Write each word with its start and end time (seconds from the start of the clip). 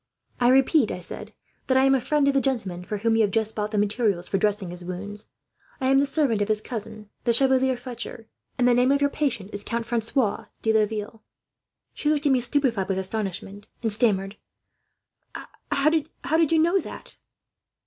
"'I 0.39 0.47
repeat,' 0.49 0.91
I 0.91 0.99
said, 0.99 1.31
'that 1.67 1.77
I 1.77 1.83
am 1.83 1.93
a 1.93 2.01
friend 2.01 2.27
of 2.27 2.33
the 2.33 2.41
gentleman 2.41 2.83
for 2.83 2.97
whom 2.97 3.15
you 3.15 3.21
have 3.21 3.29
just 3.29 3.53
bought 3.55 3.69
the 3.69 3.77
materials 3.77 4.27
for 4.27 4.39
dressing 4.39 4.71
his 4.71 4.83
wounds. 4.83 5.27
I 5.79 5.89
am 5.91 5.99
the 5.99 6.07
servant 6.07 6.41
of 6.41 6.47
his 6.47 6.59
cousin, 6.59 7.11
the 7.23 7.31
Chevalier 7.33 7.77
Fletcher; 7.77 8.27
and 8.57 8.67
the 8.67 8.73
name 8.73 8.91
of 8.91 8.99
your 8.99 9.11
patient 9.11 9.51
is 9.53 9.63
Count 9.63 9.85
Francois 9.85 10.45
de 10.63 10.73
Laville.' 10.73 11.21
"She 11.93 12.09
looked 12.09 12.25
at 12.25 12.31
me, 12.31 12.39
stupefied 12.41 12.89
with 12.89 12.97
astonishment, 12.97 13.67
and 13.83 13.93
stammered: 13.93 14.37
"'How 15.71 15.91
do 15.91 16.07
you 16.55 16.59
know 16.59 16.79
that?' 16.79 17.15